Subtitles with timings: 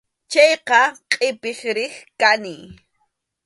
[0.31, 0.79] Chayqa
[1.11, 2.55] qʼipiq riq kani.